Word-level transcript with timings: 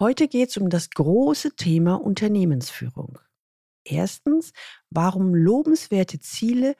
Heute 0.00 0.28
geht 0.28 0.48
es 0.48 0.56
um 0.56 0.70
das 0.70 0.88
große 0.88 1.56
Thema 1.56 2.00
Unternehmensführung. 2.00 3.18
Erstens, 3.84 4.54
warum 4.88 5.34
lobenswerte 5.34 6.18
Ziele 6.20 6.74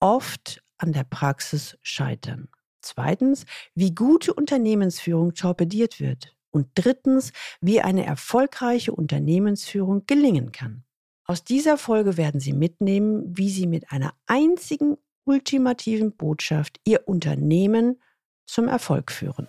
oft 0.00 0.60
an 0.76 0.92
der 0.92 1.04
Praxis 1.04 1.78
scheitern. 1.82 2.48
Zweitens, 2.82 3.46
wie 3.76 3.94
gute 3.94 4.34
Unternehmensführung 4.34 5.34
torpediert 5.34 6.00
wird. 6.00 6.36
Und 6.50 6.66
drittens, 6.74 7.32
wie 7.60 7.80
eine 7.80 8.04
erfolgreiche 8.06 8.92
Unternehmensführung 8.92 10.04
gelingen 10.06 10.50
kann. 10.50 10.84
Aus 11.26 11.44
dieser 11.44 11.78
Folge 11.78 12.16
werden 12.16 12.40
Sie 12.40 12.52
mitnehmen, 12.52 13.36
wie 13.36 13.50
Sie 13.50 13.68
mit 13.68 13.92
einer 13.92 14.14
einzigen 14.26 14.96
ultimativen 15.24 16.16
Botschaft 16.16 16.80
Ihr 16.84 17.06
Unternehmen 17.06 18.00
zum 18.46 18.66
Erfolg 18.66 19.12
führen. 19.12 19.48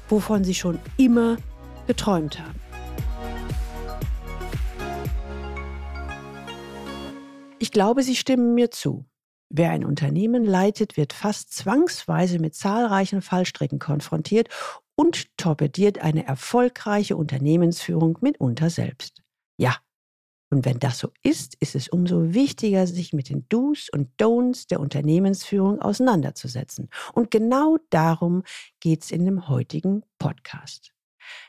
wovon 0.11 0.43
sie 0.43 0.53
schon 0.53 0.77
immer 0.97 1.37
geträumt 1.87 2.39
haben. 2.39 2.59
Ich 7.59 7.71
glaube, 7.71 8.03
Sie 8.03 8.15
stimmen 8.15 8.53
mir 8.53 8.71
zu. 8.71 9.05
Wer 9.49 9.71
ein 9.71 9.85
Unternehmen 9.85 10.45
leitet, 10.45 10.97
wird 10.97 11.13
fast 11.13 11.53
zwangsweise 11.53 12.39
mit 12.39 12.55
zahlreichen 12.55 13.21
Fallstricken 13.21 13.79
konfrontiert 13.79 14.49
und 14.95 15.37
torpediert 15.37 15.99
eine 15.99 16.25
erfolgreiche 16.25 17.17
Unternehmensführung 17.17 18.17
mitunter 18.21 18.69
selbst. 18.69 19.21
Ja, 19.57 19.75
und 20.51 20.65
wenn 20.65 20.79
das 20.79 20.99
so 20.99 21.11
ist, 21.23 21.55
ist 21.61 21.75
es 21.75 21.87
umso 21.87 22.33
wichtiger, 22.33 22.85
sich 22.85 23.13
mit 23.13 23.29
den 23.29 23.47
Do's 23.47 23.89
und 23.89 24.09
Don'ts 24.21 24.67
der 24.67 24.81
Unternehmensführung 24.81 25.81
auseinanderzusetzen. 25.81 26.89
Und 27.13 27.31
genau 27.31 27.77
darum 27.89 28.43
geht 28.81 29.03
es 29.03 29.11
in 29.11 29.23
dem 29.23 29.47
heutigen 29.47 30.03
Podcast. 30.19 30.91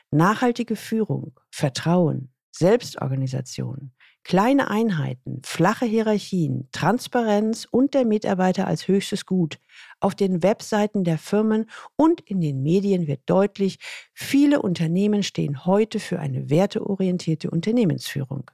Nachhaltige 0.09 0.77
Führung, 0.77 1.37
Vertrauen, 1.51 2.31
Selbstorganisation, 2.51 3.91
kleine 4.23 4.69
Einheiten, 4.69 5.41
flache 5.43 5.85
Hierarchien, 5.85 6.69
Transparenz 6.71 7.67
und 7.69 7.93
der 7.93 8.05
Mitarbeiter 8.05 8.67
als 8.67 8.87
höchstes 8.87 9.25
Gut. 9.25 9.59
Auf 9.99 10.15
den 10.15 10.43
Webseiten 10.43 11.03
der 11.03 11.17
Firmen 11.17 11.69
und 11.97 12.21
in 12.21 12.39
den 12.39 12.63
Medien 12.63 13.07
wird 13.07 13.21
deutlich, 13.25 13.79
viele 14.13 14.61
Unternehmen 14.61 15.23
stehen 15.23 15.65
heute 15.65 15.99
für 15.99 16.19
eine 16.19 16.49
werteorientierte 16.49 17.51
Unternehmensführung. 17.51 18.49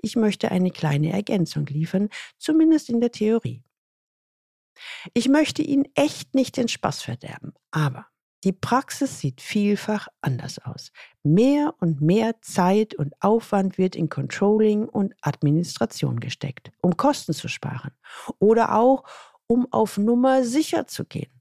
Ich 0.00 0.16
möchte 0.16 0.50
eine 0.50 0.70
kleine 0.70 1.12
Ergänzung 1.12 1.66
liefern, 1.66 2.08
zumindest 2.38 2.88
in 2.90 3.00
der 3.00 3.12
Theorie. 3.12 3.62
Ich 5.14 5.28
möchte 5.28 5.62
Ihnen 5.62 5.86
echt 5.94 6.34
nicht 6.34 6.56
den 6.56 6.68
Spaß 6.68 7.02
verderben, 7.02 7.52
aber 7.70 8.06
die 8.44 8.52
Praxis 8.52 9.18
sieht 9.18 9.40
vielfach 9.40 10.06
anders 10.20 10.60
aus. 10.60 10.92
Mehr 11.24 11.74
und 11.80 12.00
mehr 12.00 12.40
Zeit 12.40 12.94
und 12.94 13.14
Aufwand 13.20 13.78
wird 13.78 13.96
in 13.96 14.08
Controlling 14.08 14.84
und 14.88 15.14
Administration 15.22 16.20
gesteckt, 16.20 16.70
um 16.80 16.96
Kosten 16.96 17.32
zu 17.32 17.48
sparen 17.48 17.90
oder 18.38 18.76
auch 18.76 19.02
um 19.48 19.66
auf 19.72 19.98
Nummer 19.98 20.44
sicher 20.44 20.86
zu 20.86 21.04
gehen. 21.04 21.37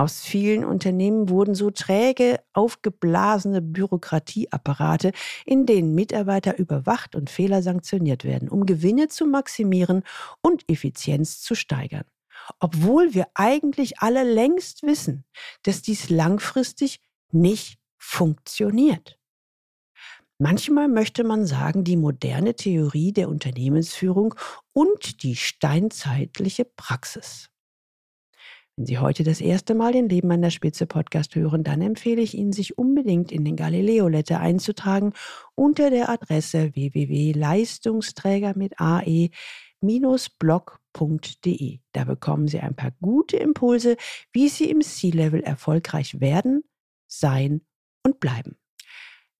Aus 0.00 0.22
vielen 0.22 0.64
Unternehmen 0.64 1.28
wurden 1.28 1.54
so 1.54 1.70
träge, 1.70 2.40
aufgeblasene 2.54 3.60
Bürokratieapparate, 3.60 5.12
in 5.44 5.66
denen 5.66 5.94
Mitarbeiter 5.94 6.58
überwacht 6.58 7.14
und 7.14 7.28
Fehler 7.28 7.60
sanktioniert 7.60 8.24
werden, 8.24 8.48
um 8.48 8.64
Gewinne 8.64 9.08
zu 9.08 9.26
maximieren 9.26 10.02
und 10.40 10.66
Effizienz 10.70 11.42
zu 11.42 11.54
steigern. 11.54 12.06
Obwohl 12.60 13.12
wir 13.12 13.26
eigentlich 13.34 13.98
alle 13.98 14.22
längst 14.22 14.84
wissen, 14.84 15.26
dass 15.64 15.82
dies 15.82 16.08
langfristig 16.08 17.02
nicht 17.30 17.78
funktioniert. 17.98 19.18
Manchmal 20.38 20.88
möchte 20.88 21.24
man 21.24 21.44
sagen, 21.44 21.84
die 21.84 21.98
moderne 21.98 22.56
Theorie 22.56 23.12
der 23.12 23.28
Unternehmensführung 23.28 24.34
und 24.72 25.22
die 25.22 25.36
steinzeitliche 25.36 26.64
Praxis. 26.64 27.49
Wenn 28.80 28.86
Sie 28.86 28.98
heute 28.98 29.24
das 29.24 29.42
erste 29.42 29.74
Mal 29.74 29.92
den 29.92 30.08
Leben 30.08 30.30
an 30.30 30.40
der 30.40 30.48
Spitze 30.48 30.86
Podcast 30.86 31.34
hören, 31.34 31.64
dann 31.64 31.82
empfehle 31.82 32.22
ich 32.22 32.32
Ihnen, 32.32 32.54
sich 32.54 32.78
unbedingt 32.78 33.30
in 33.30 33.44
den 33.44 33.54
Galileo 33.54 34.08
Letter 34.08 34.40
einzutragen 34.40 35.12
unter 35.54 35.90
der 35.90 36.08
Adresse 36.08 36.74
www.leistungsträger 36.74 38.56
mit 38.56 38.80
ae 38.80 39.28
blog.de. 39.82 41.80
Da 41.92 42.04
bekommen 42.04 42.48
Sie 42.48 42.60
ein 42.60 42.74
paar 42.74 42.92
gute 43.02 43.36
Impulse, 43.36 43.98
wie 44.32 44.48
Sie 44.48 44.70
im 44.70 44.80
C-Level 44.80 45.42
erfolgreich 45.42 46.18
werden, 46.22 46.62
sein 47.06 47.60
und 48.02 48.18
bleiben. 48.18 48.59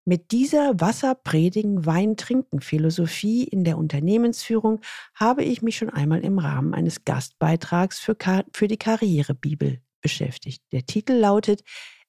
Mit 0.03 0.31
dieser 0.31 0.79
Wasserpredigen, 0.79 1.85
Weintrinken 1.85 2.61
Philosophie 2.61 3.43
in 3.43 3.63
der 3.63 3.77
Unternehmensführung 3.77 4.81
habe 5.13 5.43
ich 5.43 5.61
mich 5.61 5.77
schon 5.77 5.91
einmal 5.91 6.25
im 6.25 6.39
Rahmen 6.39 6.73
eines 6.73 7.05
Gastbeitrags 7.05 7.99
für, 7.99 8.17
für 8.51 8.67
die 8.67 8.77
Karrierebibel 8.77 9.79
beschäftigt. 10.01 10.63
Der 10.71 10.85
Titel 10.87 11.13
lautet 11.13 11.63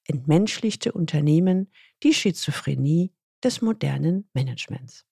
Entmenschlichte 0.04 0.92
Unternehmen, 0.92 1.70
die 2.02 2.14
Schizophrenie 2.14 3.12
des 3.44 3.60
modernen 3.60 4.28
Managements. 4.32 5.04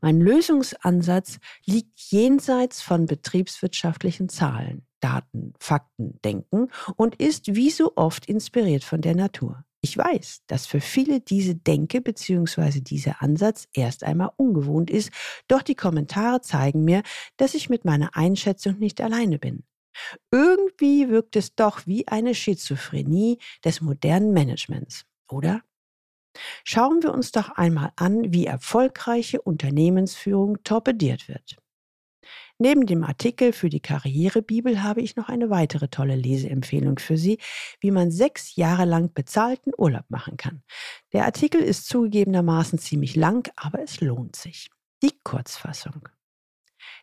Mein 0.00 0.20
Lösungsansatz 0.20 1.38
liegt 1.64 1.98
jenseits 2.10 2.82
von 2.82 3.06
betriebswirtschaftlichen 3.06 4.28
Zahlen, 4.28 4.86
Daten, 5.00 5.54
Fakten, 5.60 6.20
Denken 6.22 6.68
und 6.96 7.14
ist 7.16 7.54
wie 7.54 7.70
so 7.70 7.92
oft 7.96 8.26
inspiriert 8.26 8.84
von 8.84 9.00
der 9.00 9.14
Natur. 9.14 9.64
Ich 9.86 9.96
weiß, 9.96 10.42
dass 10.48 10.66
für 10.66 10.80
viele 10.80 11.20
diese 11.20 11.54
Denke 11.54 12.00
bzw. 12.00 12.80
dieser 12.80 13.22
Ansatz 13.22 13.68
erst 13.72 14.02
einmal 14.02 14.32
ungewohnt 14.36 14.90
ist, 14.90 15.12
doch 15.46 15.62
die 15.62 15.76
Kommentare 15.76 16.40
zeigen 16.40 16.82
mir, 16.82 17.04
dass 17.36 17.54
ich 17.54 17.70
mit 17.70 17.84
meiner 17.84 18.16
Einschätzung 18.16 18.80
nicht 18.80 19.00
alleine 19.00 19.38
bin. 19.38 19.62
Irgendwie 20.32 21.08
wirkt 21.08 21.36
es 21.36 21.54
doch 21.54 21.86
wie 21.86 22.08
eine 22.08 22.34
Schizophrenie 22.34 23.38
des 23.64 23.80
modernen 23.80 24.32
Managements, 24.32 25.04
oder? 25.28 25.62
Schauen 26.64 27.04
wir 27.04 27.14
uns 27.14 27.30
doch 27.30 27.50
einmal 27.50 27.92
an, 27.94 28.32
wie 28.32 28.46
erfolgreiche 28.46 29.40
Unternehmensführung 29.40 30.64
torpediert 30.64 31.28
wird. 31.28 31.58
Neben 32.58 32.86
dem 32.86 33.04
Artikel 33.04 33.52
für 33.52 33.68
die 33.68 33.80
Karrierebibel 33.80 34.82
habe 34.82 35.02
ich 35.02 35.16
noch 35.16 35.28
eine 35.28 35.50
weitere 35.50 35.88
tolle 35.88 36.16
Leseempfehlung 36.16 36.98
für 36.98 37.18
Sie, 37.18 37.38
wie 37.80 37.90
man 37.90 38.10
sechs 38.10 38.56
Jahre 38.56 38.86
lang 38.86 39.12
bezahlten 39.12 39.72
Urlaub 39.76 40.04
machen 40.08 40.38
kann. 40.38 40.62
Der 41.12 41.26
Artikel 41.26 41.60
ist 41.60 41.86
zugegebenermaßen 41.86 42.78
ziemlich 42.78 43.14
lang, 43.14 43.50
aber 43.56 43.82
es 43.82 44.00
lohnt 44.00 44.36
sich. 44.36 44.70
Die 45.02 45.12
Kurzfassung. 45.22 46.08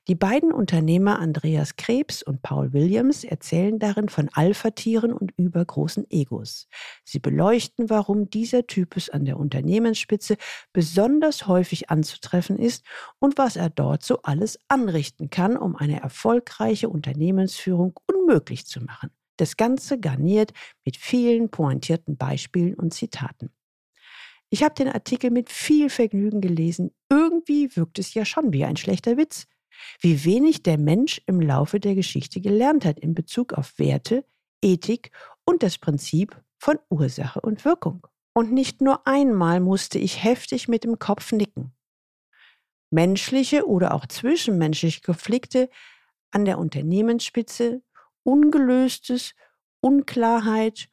Die 0.10 0.16
beiden 0.16 0.52
Unternehmer 0.52 1.20
Andreas 1.20 1.78
Krebs 1.78 2.24
und 2.24 2.42
Paul 2.42 2.74
Williams 2.74 3.24
erzählen 3.24 3.80
darin 3.80 4.10
von 4.10 4.30
Alpha-Tieren 4.34 5.14
und 5.14 5.32
übergroßen 5.38 6.06
Egos. 6.10 6.68
Sie 7.06 7.20
beleuchten, 7.20 7.90
warum 7.90 8.30
dieser 8.30 8.68
Typus 8.68 9.10
an 9.10 9.24
der 9.24 9.38
Unternehmensspitze 9.38 10.36
besonders 10.74 11.48
häufig 11.48 11.90
anzutreffen 11.90 12.58
ist 12.58 12.86
und 13.20 13.38
was 13.38 13.56
er 13.56 13.70
dort 13.70 14.04
so 14.04 14.22
alles 14.24 14.60
anrichten 14.68 15.30
kann, 15.30 15.56
um 15.56 15.78
eine 15.78 16.02
erfolgreiche 16.02 16.90
Unternehmensführung 16.90 17.98
unmöglich 18.06 18.66
zu 18.66 18.82
machen. 18.82 19.10
Das 19.38 19.56
Ganze 19.56 20.00
garniert 20.00 20.52
mit 20.84 20.98
vielen 20.98 21.50
pointierten 21.50 22.18
Beispielen 22.18 22.76
und 22.76 22.94
Zitaten. 22.94 23.52
Ich 24.50 24.64
habe 24.64 24.76
den 24.76 24.90
Artikel 24.90 25.32
mit 25.32 25.50
viel 25.50 25.90
Vergnügen 25.90 26.40
gelesen. 26.40 26.92
Irgendwie 27.10 27.76
wirkt 27.76 27.98
es 27.98 28.14
ja 28.14 28.26
schon 28.26 28.54
wie 28.54 28.66
ein 28.66 28.78
schlechter 28.78 29.18
Witz 29.18 29.48
wie 30.00 30.26
wenig 30.26 30.64
der 30.64 30.78
Mensch 30.78 31.22
im 31.26 31.42
Laufe 31.42 31.80
der 31.80 31.96
Geschichte 31.96 32.42
gelernt 32.42 32.86
hat 32.86 33.00
in 33.00 33.14
Bezug 33.14 33.54
auf 33.54 33.78
Werte, 33.78 34.26
Ethik 34.62 35.12
und 35.46 35.64
das 35.64 35.78
Prinzip 35.78 36.42
von 36.58 36.80
Ursache 36.90 37.42
und 37.42 37.66
Wirkung. 37.66 38.08
Und 38.34 38.52
nicht 38.52 38.82
nur 38.82 39.06
einmal 39.06 39.60
musste 39.60 40.00
ich 40.00 40.24
heftig 40.24 40.68
mit 40.68 40.84
dem 40.84 40.98
Kopf 40.98 41.32
nicken. 41.32 41.74
Menschliche 42.90 43.68
oder 43.68 43.94
auch 43.94 44.06
zwischenmenschliche 44.08 45.02
Konflikte 45.02 45.70
an 46.32 46.46
der 46.46 46.58
Unternehmensspitze, 46.58 47.82
ungelöstes, 48.24 49.34
Unklarheit, 49.82 50.90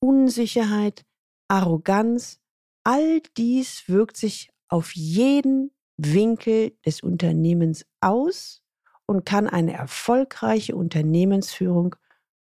Unsicherheit, 0.00 1.04
Arroganz, 1.48 2.40
all 2.84 3.20
dies 3.36 3.88
wirkt 3.88 4.16
sich 4.16 4.50
auf 4.68 4.94
jeden 4.94 5.75
Winkel 5.96 6.76
des 6.84 7.02
Unternehmens 7.02 7.86
aus 8.00 8.62
und 9.06 9.24
kann 9.24 9.48
eine 9.48 9.72
erfolgreiche 9.72 10.76
Unternehmensführung 10.76 11.96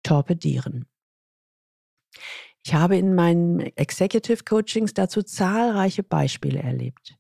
torpedieren. 0.03 0.87
Ich 2.65 2.75
habe 2.75 2.97
in 2.97 3.15
meinen 3.15 3.61
Executive 3.77 4.43
Coachings 4.45 4.95
dazu 4.95 5.23
zahlreiche 5.23 6.03
Beispiele 6.03 6.61
erlebt. 6.61 7.17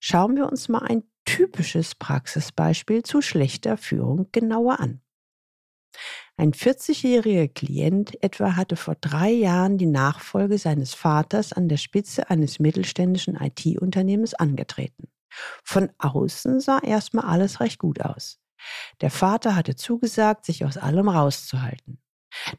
Schauen 0.00 0.36
wir 0.36 0.48
uns 0.48 0.68
mal 0.68 0.82
ein 0.82 1.04
typisches 1.24 1.94
Praxisbeispiel 1.94 3.02
zu 3.02 3.20
schlechter 3.20 3.76
Führung 3.76 4.28
genauer 4.32 4.80
an. 4.80 5.00
Ein 6.36 6.52
40-jähriger 6.52 7.48
Klient 7.48 8.22
etwa 8.22 8.56
hatte 8.56 8.76
vor 8.76 8.94
drei 8.94 9.30
Jahren 9.30 9.76
die 9.76 9.86
Nachfolge 9.86 10.56
seines 10.58 10.94
Vaters 10.94 11.52
an 11.52 11.68
der 11.68 11.76
Spitze 11.78 12.30
eines 12.30 12.60
mittelständischen 12.60 13.36
IT-Unternehmens 13.36 14.34
angetreten. 14.34 15.08
Von 15.64 15.90
außen 15.98 16.60
sah 16.60 16.78
erstmal 16.78 17.26
alles 17.26 17.60
recht 17.60 17.78
gut 17.78 18.00
aus. 18.00 18.40
Der 19.00 19.10
Vater 19.10 19.54
hatte 19.54 19.76
zugesagt, 19.76 20.44
sich 20.44 20.64
aus 20.64 20.76
allem 20.76 21.08
rauszuhalten. 21.08 22.00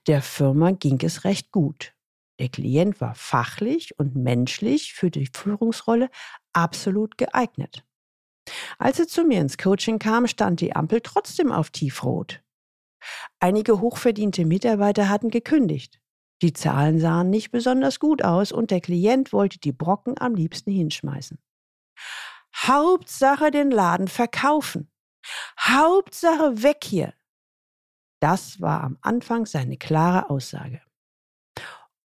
Der 0.08 0.22
Firma 0.22 0.72
ging 0.72 1.00
es 1.04 1.24
recht 1.24 1.52
gut. 1.52 1.94
Der 2.40 2.50
Klient 2.50 3.02
war 3.02 3.16
fachlich 3.16 4.00
und 4.00 4.16
menschlich 4.16 4.94
für 4.94 5.12
die 5.12 5.30
Führungsrolle 5.34 6.10
absolut 6.54 7.18
geeignet. 7.18 7.84
Als 8.78 9.00
er 9.00 9.08
zu 9.08 9.26
mir 9.26 9.42
ins 9.42 9.58
Coaching 9.58 10.00
kam, 10.00 10.26
stand 10.28 10.62
die 10.62 10.76
Ampel 10.76 11.02
trotzdem 11.02 11.52
auf 11.52 11.70
tiefrot. 11.70 12.42
Einige 13.40 13.80
hochverdiente 13.82 14.46
Mitarbeiter 14.46 15.10
hatten 15.10 15.30
gekündigt. 15.30 16.00
Die 16.42 16.54
Zahlen 16.54 17.00
sahen 17.00 17.30
nicht 17.30 17.52
besonders 17.52 18.00
gut 18.00 18.24
aus 18.24 18.52
und 18.52 18.72
der 18.72 18.80
Klient 18.80 19.34
wollte 19.34 19.60
die 19.60 19.74
Brocken 19.74 20.16
am 20.20 20.36
liebsten 20.36 20.72
hinschmeißen. 20.72 21.38
Hauptsache 22.56 23.52
den 23.52 23.72
Laden 23.72 24.08
verkaufen. 24.08 24.92
Hauptsache 25.60 26.64
weg 26.64 26.84
hier. 26.84 27.14
Das 28.22 28.60
war 28.60 28.84
am 28.84 28.98
Anfang 29.02 29.46
seine 29.46 29.78
klare 29.78 30.30
Aussage. 30.30 30.82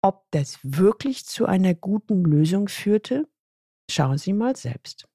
Ob 0.01 0.25
das 0.31 0.59
wirklich 0.63 1.25
zu 1.25 1.45
einer 1.45 1.73
guten 1.73 2.23
Lösung 2.23 2.69
führte, 2.69 3.27
schauen 3.89 4.17
Sie 4.17 4.33
mal 4.33 4.55
selbst. 4.55 5.07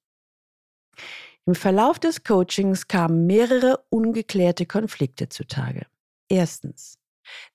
Im 1.45 1.55
Verlauf 1.55 1.99
des 1.99 2.23
Coachings 2.23 2.87
kamen 2.87 3.25
mehrere 3.25 3.83
ungeklärte 3.89 4.65
Konflikte 4.65 5.29
zutage. 5.29 5.87
Erstens. 6.29 6.99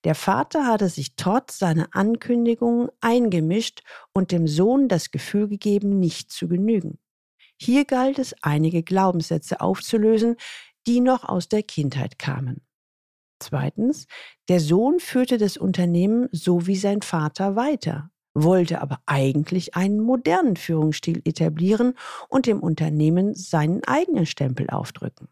Der 0.05 0.15
Vater 0.15 0.67
hatte 0.67 0.89
sich 0.89 1.15
trotz 1.17 1.59
seiner 1.59 1.89
Ankündigungen 1.93 2.89
eingemischt 3.01 3.83
und 4.13 4.33
dem 4.33 4.47
Sohn 4.47 4.89
das 4.89 5.11
Gefühl 5.11 5.49
gegeben, 5.49 6.01
nicht 6.01 6.33
zu 6.33 6.49
genügen. 6.49 6.99
Hier 7.61 7.85
galt 7.85 8.19
es, 8.19 8.35
einige 8.43 8.83
Glaubenssätze 8.83 9.61
aufzulösen, 9.61 10.37
die 10.87 11.01
noch 11.01 11.25
aus 11.25 11.49
der 11.49 11.63
Kindheit 11.63 12.19
kamen. 12.19 12.63
Zweitens, 13.41 14.07
der 14.49 14.61
Sohn 14.61 15.01
führte 15.01 15.39
das 15.39 15.57
Unternehmen 15.57 16.29
so 16.33 16.67
wie 16.67 16.77
sein 16.77 17.03
Vater 17.03 17.57
weiter, 17.57 18.11
wollte 18.35 18.81
aber 18.81 19.01
eigentlich 19.07 19.75
einen 19.75 20.01
modernen 20.01 20.57
Führungsstil 20.57 21.23
etablieren 21.25 21.95
und 22.29 22.47
dem 22.47 22.61
Unternehmen 22.61 23.35
seinen 23.35 23.85
eigenen 23.85 24.27
Stempel 24.27 24.71
aufdrücken. 24.71 25.29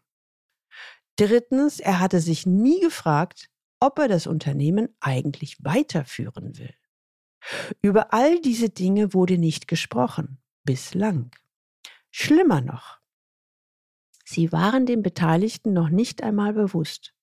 Drittens, 1.17 1.79
er 1.79 1.99
hatte 1.99 2.19
sich 2.19 2.45
nie 2.45 2.79
gefragt, 2.79 3.49
ob 3.79 3.99
er 3.99 4.07
das 4.07 4.27
Unternehmen 4.27 4.89
eigentlich 4.99 5.57
weiterführen 5.63 6.57
will. 6.57 6.73
Über 7.81 8.13
all 8.13 8.39
diese 8.41 8.69
Dinge 8.69 9.13
wurde 9.13 9.37
nicht 9.37 9.67
gesprochen, 9.67 10.39
bislang. 10.63 11.31
Schlimmer 12.19 12.61
noch, 12.61 12.97
sie 14.25 14.51
waren 14.51 14.87
den 14.87 15.03
Beteiligten 15.03 15.71
noch 15.71 15.89
nicht 15.89 16.23
einmal 16.23 16.51
bewusst. 16.51 17.13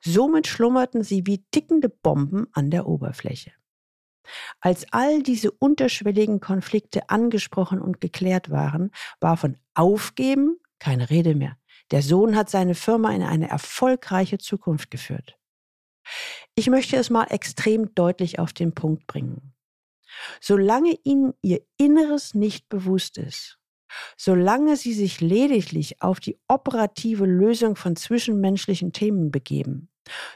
Somit 0.00 0.48
schlummerten 0.48 1.04
sie 1.04 1.24
wie 1.24 1.44
tickende 1.52 1.88
Bomben 1.88 2.48
an 2.52 2.68
der 2.68 2.88
Oberfläche. 2.88 3.52
Als 4.58 4.92
all 4.92 5.22
diese 5.22 5.52
unterschwelligen 5.52 6.40
Konflikte 6.40 7.10
angesprochen 7.10 7.80
und 7.80 8.00
geklärt 8.00 8.50
waren, 8.50 8.90
war 9.20 9.36
von 9.36 9.56
Aufgeben 9.72 10.58
keine 10.80 11.10
Rede 11.10 11.36
mehr. 11.36 11.56
Der 11.92 12.02
Sohn 12.02 12.34
hat 12.34 12.50
seine 12.50 12.74
Firma 12.74 13.12
in 13.14 13.22
eine 13.22 13.48
erfolgreiche 13.48 14.38
Zukunft 14.38 14.90
geführt. 14.90 15.38
Ich 16.56 16.68
möchte 16.68 16.96
es 16.96 17.08
mal 17.08 17.26
extrem 17.26 17.94
deutlich 17.94 18.40
auf 18.40 18.52
den 18.52 18.74
Punkt 18.74 19.06
bringen. 19.06 19.54
Solange 20.40 20.98
Ihnen 21.04 21.34
Ihr 21.40 21.64
Inneres 21.76 22.34
nicht 22.34 22.68
bewusst 22.68 23.16
ist, 23.16 23.60
solange 24.16 24.76
Sie 24.76 24.92
sich 24.92 25.20
lediglich 25.20 26.02
auf 26.02 26.20
die 26.20 26.38
operative 26.48 27.26
Lösung 27.26 27.76
von 27.76 27.96
zwischenmenschlichen 27.96 28.92
Themen 28.92 29.30
begeben, 29.30 29.88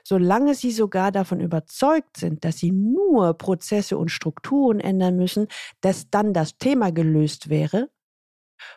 solange 0.04 0.54
Sie 0.54 0.70
sogar 0.70 1.12
davon 1.12 1.40
überzeugt 1.40 2.16
sind, 2.16 2.44
dass 2.44 2.58
Sie 2.58 2.72
nur 2.72 3.34
Prozesse 3.34 3.98
und 3.98 4.10
Strukturen 4.10 4.80
ändern 4.80 5.16
müssen, 5.16 5.48
dass 5.80 6.10
dann 6.10 6.32
das 6.32 6.58
Thema 6.58 6.92
gelöst 6.92 7.48
wäre, 7.48 7.90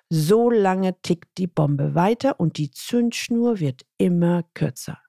so 0.09 0.49
lange 0.49 0.99
tickt 1.01 1.37
die 1.37 1.47
Bombe 1.47 1.95
weiter 1.95 2.39
und 2.39 2.57
die 2.57 2.71
Zündschnur 2.71 3.59
wird 3.59 3.83
immer 3.97 4.43
kürzer. 4.53 4.99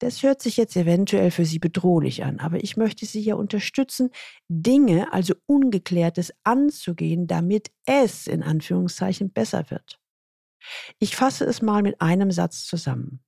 Das 0.00 0.22
hört 0.22 0.40
sich 0.40 0.56
jetzt 0.56 0.76
eventuell 0.76 1.30
für 1.30 1.44
Sie 1.44 1.58
bedrohlich 1.58 2.24
an, 2.24 2.40
aber 2.40 2.64
ich 2.64 2.78
möchte 2.78 3.04
Sie 3.04 3.20
ja 3.20 3.34
unterstützen, 3.34 4.10
Dinge, 4.48 5.12
also 5.12 5.34
Ungeklärtes, 5.44 6.32
anzugehen, 6.42 7.26
damit 7.26 7.70
es 7.84 8.26
in 8.26 8.42
Anführungszeichen 8.42 9.30
besser 9.30 9.70
wird. 9.70 10.00
Ich 10.98 11.16
fasse 11.16 11.44
es 11.44 11.60
mal 11.60 11.82
mit 11.82 12.00
einem 12.00 12.30
Satz 12.30 12.64
zusammen. 12.64 13.22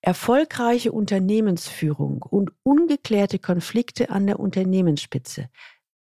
Erfolgreiche 0.00 0.90
Unternehmensführung 0.90 2.22
und 2.22 2.50
ungeklärte 2.64 3.38
Konflikte 3.38 4.10
an 4.10 4.26
der 4.26 4.40
Unternehmensspitze, 4.40 5.50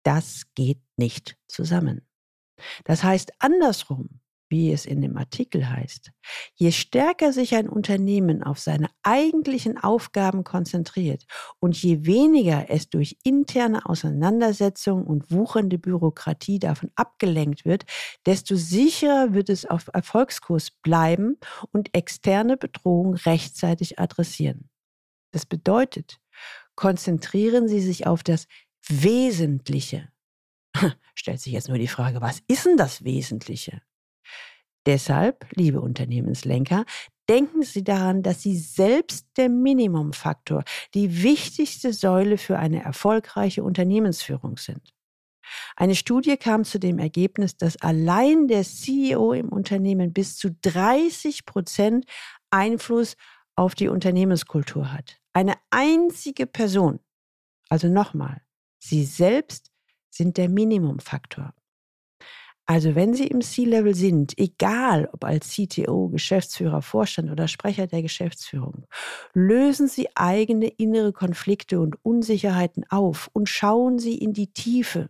das 0.04 0.44
geht 0.56 0.82
nicht 0.96 1.38
zusammen. 1.48 2.08
Das 2.86 3.04
heißt 3.04 3.34
andersrum, 3.40 4.22
wie 4.50 4.72
es 4.72 4.86
in 4.86 5.02
dem 5.02 5.18
Artikel 5.18 5.70
heißt, 5.70 6.12
je 6.56 6.72
stärker 6.72 7.34
sich 7.34 7.56
ein 7.56 7.70
Unternehmen 7.70 8.44
auf 8.44 8.60
seine 8.60 8.90
eigentlichen 9.04 9.78
Aufgaben 9.78 10.44
konzentriert 10.44 11.26
und 11.60 11.82
je 11.82 12.06
weniger 12.06 12.70
es 12.70 12.90
durch 12.90 13.18
interne 13.24 13.86
Auseinandersetzungen 13.86 15.06
und 15.06 15.32
wuchernde 15.32 15.78
Bürokratie 15.78 16.60
davon 16.60 16.92
abgelenkt 16.96 17.66
wird, 17.66 17.86
desto 18.26 18.56
sicherer 18.56 19.34
wird 19.34 19.50
es 19.50 19.66
auf 19.66 19.90
Erfolgskurs 19.94 20.72
bleiben 20.72 21.38
und 21.72 21.94
externe 21.94 22.58
Bedrohungen 22.58 23.16
rechtzeitig 23.16 24.00
adressieren. 24.00 24.70
Das 25.32 25.46
bedeutet, 25.46 26.20
konzentrieren 26.76 27.68
Sie 27.68 27.82
sich 27.82 28.08
auf 28.08 28.24
das 28.24 28.48
Wesentliche. 28.88 30.10
Stellt 31.16 31.42
sich 31.42 31.54
jetzt 31.54 31.68
nur 31.68 31.78
die 31.78 31.88
Frage, 31.88 32.22
was 32.22 32.42
ist 32.48 32.66
denn 32.66 32.78
das 32.78 33.04
Wesentliche? 33.04 33.82
Deshalb, 34.88 35.46
liebe 35.54 35.82
Unternehmenslenker, 35.82 36.86
denken 37.28 37.64
Sie 37.64 37.84
daran, 37.84 38.24
dass 38.24 38.42
Sie 38.42 38.56
selbst 38.56 39.28
der 39.36 39.50
Minimumfaktor, 39.50 40.64
die 40.94 41.24
wichtigste 41.24 41.92
Säule 41.92 42.38
für 42.38 42.58
eine 42.58 42.84
erfolgreiche 42.84 43.66
Unternehmensführung 43.66 44.56
sind. 44.56 44.94
Eine 45.76 45.94
Studie 45.94 46.38
kam 46.38 46.64
zu 46.64 46.80
dem 46.80 47.00
Ergebnis, 47.00 47.58
dass 47.58 47.76
allein 47.82 48.48
der 48.48 48.64
CEO 48.64 49.34
im 49.34 49.50
Unternehmen 49.50 50.14
bis 50.14 50.38
zu 50.38 50.56
30 50.62 51.46
Prozent 51.46 52.06
Einfluss 52.50 53.18
auf 53.58 53.76
die 53.76 53.90
Unternehmenskultur 53.90 54.94
hat. 54.94 55.20
Eine 55.34 55.56
einzige 55.70 56.48
Person. 56.48 57.02
Also 57.68 57.90
nochmal, 57.90 58.42
Sie 58.80 59.04
selbst 59.04 59.70
sind 60.10 60.38
der 60.38 60.48
Minimumfaktor. 60.48 61.54
Also 62.70 62.96
wenn 62.96 63.14
Sie 63.14 63.28
im 63.28 63.40
C-Level 63.40 63.96
sind, 63.96 64.38
egal 64.38 65.10
ob 65.14 65.24
als 65.24 65.56
CTO, 65.56 66.10
Geschäftsführer, 66.10 66.82
Vorstand 66.82 67.32
oder 67.32 67.48
Sprecher 67.48 67.88
der 67.88 68.02
Geschäftsführung, 68.02 68.86
lösen 69.34 69.88
Sie 69.88 70.10
eigene 70.16 70.68
innere 70.68 71.14
Konflikte 71.14 71.80
und 71.80 71.96
Unsicherheiten 72.04 72.84
auf 72.90 73.30
und 73.32 73.48
schauen 73.48 74.00
Sie 74.00 74.18
in 74.18 74.34
die 74.34 74.52
Tiefe, 74.52 75.10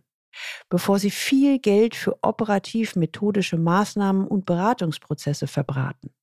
bevor 0.68 1.00
Sie 1.00 1.10
viel 1.10 1.58
Geld 1.58 1.96
für 1.96 2.16
operativ-methodische 2.22 3.58
Maßnahmen 3.58 4.28
und 4.28 4.46
Beratungsprozesse 4.46 5.48
verbraten. 5.48 6.14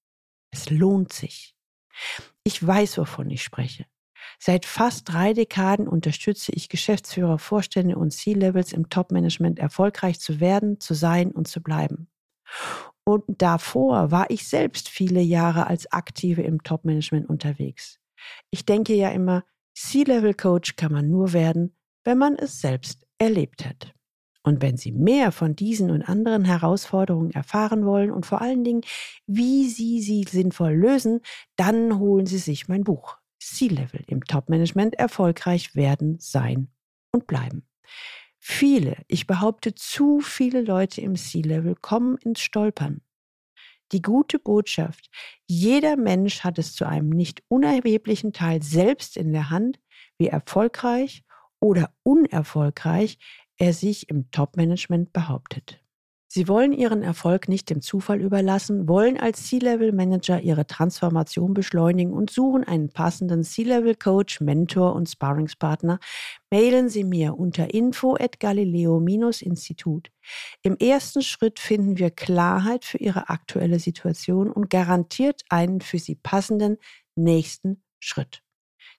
Es 0.52 0.70
lohnt 0.70 1.12
sich. 1.12 1.54
Ich 2.46 2.66
weiß, 2.66 2.98
wovon 2.98 3.30
ich 3.30 3.44
spreche. 3.44 3.86
Seit 4.40 4.66
fast 4.66 5.12
drei 5.12 5.34
Dekaden 5.34 5.88
unterstütze 5.88 6.52
ich 6.54 6.70
Geschäftsführer, 6.70 7.40
Vorstände 7.40 7.98
und 7.98 8.12
C-Levels 8.12 8.74
im 8.74 8.90
Top-Management 8.90 9.60
erfolgreich 9.60 10.20
zu 10.20 10.40
werden, 10.40 10.80
zu 10.80 10.94
sein 10.94 11.32
und 11.32 11.48
zu 11.48 11.62
bleiben. 11.62 12.08
Und 13.04 13.24
davor 13.28 14.12
war 14.12 14.30
ich 14.30 14.48
selbst 14.48 14.90
viele 14.90 15.22
Jahre 15.22 15.68
als 15.68 15.92
Aktive 15.92 16.42
im 16.42 16.64
Top-Management 16.64 17.30
unterwegs. 17.30 18.00
Ich 18.50 18.66
denke 18.66 18.96
ja 18.96 19.10
immer, 19.10 19.44
C-Level-Coach 19.76 20.76
kann 20.76 20.92
man 20.92 21.10
nur 21.10 21.34
werden, 21.34 21.76
wenn 22.04 22.18
man 22.18 22.36
es 22.36 22.62
selbst 22.62 23.06
erlebt 23.18 23.66
hat. 23.66 23.94
Und 24.42 24.62
wenn 24.62 24.78
Sie 24.78 24.92
mehr 24.92 25.32
von 25.32 25.56
diesen 25.56 25.90
und 25.90 26.04
anderen 26.04 26.46
Herausforderungen 26.46 27.32
erfahren 27.32 27.86
wollen 27.86 28.12
und 28.12 28.28
vor 28.28 28.42
allen 28.42 28.64
Dingen, 28.64 28.82
wie 29.26 29.68
Sie 29.70 30.02
sie 30.02 30.24
sinnvoll 30.24 30.74
lösen, 30.74 31.22
dann 31.56 31.98
holen 31.98 32.28
Sie 32.28 32.38
sich 32.38 32.68
mein 32.68 32.84
Buch 32.84 33.18
C-Level 33.46 34.04
im 34.08 34.24
Top-Management 34.26 34.96
erfolgreich 34.96 35.76
werden, 35.76 36.18
sein 36.20 36.70
und 37.12 37.28
bleiben. 37.28 37.68
Viele, 38.40 38.98
ich 39.08 39.28
behaupte 39.28 39.74
zu 39.76 40.20
viele 40.20 40.62
Leute 40.62 41.02
im 41.02 41.16
C-Level 41.16 41.76
kommen 41.76 42.18
ins 42.18 42.42
Stolpern. 42.42 43.02
Die 43.92 44.02
gute 44.02 44.40
Botschaft, 44.40 45.10
jeder 45.48 45.96
Mensch 45.96 46.44
hat 46.44 46.58
es 46.58 46.74
zu 46.74 46.86
einem 46.86 47.10
nicht 47.10 47.44
unerheblichen 47.48 48.34
Teil 48.34 48.64
selbst 48.64 49.16
in 49.16 49.32
der 49.32 49.50
Hand, 49.52 49.80
wie 50.18 50.28
erfolgreich 50.28 51.24
oder 51.60 51.94
unerfolgreich 52.04 53.20
er 53.58 53.74
sich 53.74 54.10
im 54.10 54.32
Top-Management 54.32 55.14
behauptet. 55.14 55.85
Sie 56.36 56.50
wollen 56.50 56.74
ihren 56.74 57.02
Erfolg 57.02 57.48
nicht 57.48 57.70
dem 57.70 57.82
Zufall 57.82 58.20
überlassen, 58.20 58.90
wollen 58.90 59.18
als 59.18 59.48
C-Level-Manager 59.48 60.42
ihre 60.42 60.68
Transformation 60.68 61.54
beschleunigen 61.54 62.12
und 62.12 62.30
suchen 62.30 62.66
einen 62.66 62.90
passenden 62.90 63.42
C-Level-Coach, 63.42 64.42
Mentor 64.42 64.96
und 64.96 65.10
Sparringspartner. 65.10 65.98
Mailen 66.52 66.90
Sie 66.90 67.06
mir 67.06 67.40
unter 67.40 67.74
info 67.74 68.18
at 68.20 68.42
galileo-institut. 68.42 70.12
Im 70.62 70.76
ersten 70.76 71.22
Schritt 71.22 71.58
finden 71.58 72.00
wir 72.00 72.12
Klarheit 72.12 72.84
für 72.84 72.98
Ihre 72.98 73.30
aktuelle 73.30 73.80
Situation 73.80 74.52
und 74.52 74.70
garantiert 74.70 75.44
einen 75.48 75.80
für 75.80 76.00
Sie 76.00 76.16
passenden 76.16 76.76
nächsten 77.16 77.82
Schritt. 78.02 78.45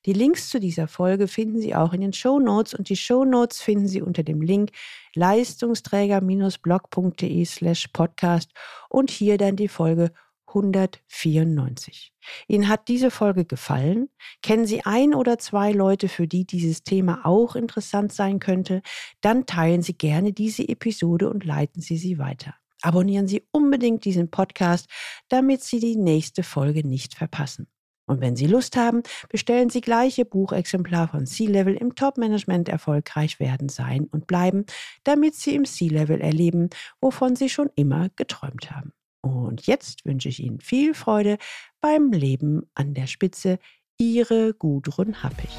Die 0.04 0.12
Links 0.12 0.50
zu 0.50 0.60
dieser 0.60 0.86
Folge 0.88 1.28
finden 1.28 1.60
Sie 1.60 1.74
auch 1.74 1.92
in 1.92 2.00
den 2.00 2.12
Show 2.12 2.38
Notes 2.38 2.74
und 2.74 2.88
die 2.88 2.96
Show 2.96 3.24
Notes 3.24 3.60
finden 3.60 3.88
Sie 3.88 4.02
unter 4.02 4.22
dem 4.22 4.42
Link 4.42 4.70
leistungsträger-blog.de 5.14 7.44
slash 7.44 7.88
podcast 7.88 8.52
und 8.88 9.10
hier 9.10 9.38
dann 9.38 9.56
die 9.56 9.68
Folge 9.68 10.12
194. 10.48 12.12
Ihnen 12.48 12.68
hat 12.68 12.88
diese 12.88 13.10
Folge 13.10 13.44
gefallen? 13.44 14.08
Kennen 14.42 14.66
Sie 14.66 14.84
ein 14.84 15.14
oder 15.14 15.38
zwei 15.38 15.72
Leute, 15.72 16.08
für 16.08 16.26
die 16.26 16.46
dieses 16.46 16.82
Thema 16.82 17.24
auch 17.24 17.56
interessant 17.56 18.12
sein 18.12 18.38
könnte? 18.38 18.82
Dann 19.20 19.46
teilen 19.46 19.82
Sie 19.82 19.94
gerne 19.94 20.32
diese 20.32 20.68
Episode 20.68 21.30
und 21.30 21.44
leiten 21.44 21.82
Sie 21.82 21.96
sie 21.96 22.18
weiter. 22.18 22.54
Abonnieren 22.82 23.26
Sie 23.26 23.42
unbedingt 23.52 24.04
diesen 24.04 24.30
Podcast, 24.30 24.88
damit 25.28 25.62
Sie 25.62 25.80
die 25.80 25.96
nächste 25.96 26.42
Folge 26.42 26.86
nicht 26.86 27.14
verpassen. 27.14 27.66
Und 28.06 28.20
wenn 28.20 28.36
Sie 28.36 28.46
Lust 28.46 28.76
haben, 28.76 29.02
bestellen 29.28 29.68
Sie 29.68 29.80
gleich 29.80 30.18
Ihr 30.18 30.25
Buchexemplar 30.25 31.08
von 31.08 31.26
C-Level 31.26 31.75
im 31.75 31.94
Top-Management 31.94 32.68
erfolgreich 32.68 33.40
werden, 33.40 33.68
sein 33.68 34.06
und 34.10 34.26
bleiben, 34.26 34.64
damit 35.04 35.34
Sie 35.34 35.54
im 35.54 35.64
C-Level 35.64 36.20
erleben, 36.20 36.70
wovon 37.00 37.36
Sie 37.36 37.48
schon 37.48 37.70
immer 37.75 38.08
geträumt 38.16 38.70
haben. 38.70 38.92
Und 39.22 39.66
jetzt 39.66 40.04
wünsche 40.04 40.28
ich 40.28 40.40
Ihnen 40.40 40.60
viel 40.60 40.94
Freude 40.94 41.38
beim 41.80 42.12
Leben 42.12 42.62
an 42.75 42.94
der 42.94 43.06
Spitze. 43.06 43.58
Ihre 43.98 44.54
Gudrun 44.54 45.22
Happig. 45.22 45.50